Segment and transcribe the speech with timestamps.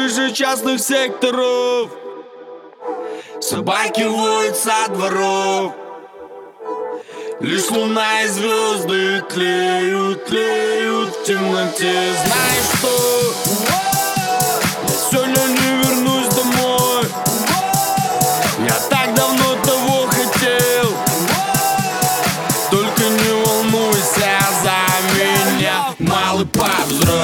[0.00, 1.90] крыши частных секторов.
[3.40, 5.74] Собаки воют со дворов.
[7.40, 12.12] Лишь луна и звезды тлеют, тлеют в темноте.
[12.22, 13.34] Знаешь что?
[15.10, 17.04] Сегодня не вернусь домой.
[18.66, 20.92] Я так давно того хотел.
[22.70, 24.78] Только не волнуйся за
[25.14, 27.19] меня Малый повзрослел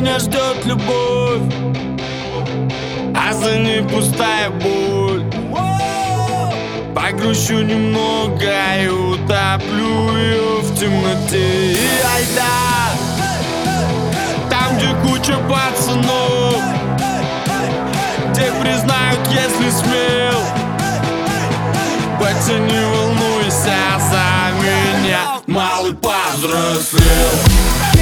[0.00, 1.42] меня ждет любовь,
[3.16, 5.24] а за ней пустая боль.
[6.94, 11.72] Погрущу немного и утоплю ее в темноте.
[11.72, 12.92] И айда,
[14.48, 16.62] там, где куча пацанов,
[18.34, 20.42] те признают, если смел.
[22.20, 24.26] Батя, не волнуйся за
[24.62, 27.97] меня, малый повзрослел.